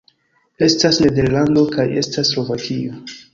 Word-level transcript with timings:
Estas 0.67 0.99
Nederlando 1.03 1.67
kaj 1.77 1.87
estas 2.03 2.33
Slovakio 2.33 2.99